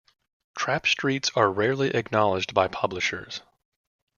[0.57, 3.41] Trap streets are rarely acknowledged by publishers.